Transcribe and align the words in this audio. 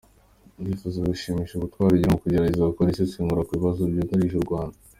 Ndifuza 0.61 0.97
gushimira 1.09 1.53
ubutwari 1.55 1.91
ugira 1.93 2.11
mu 2.11 2.19
kugerageza 2.21 2.69
gukora 2.71 2.91
isesengura 2.93 3.45
ku 3.47 3.51
bibazo 3.57 3.81
by’ugarije 3.91 4.37
uRwanda. 4.39 4.77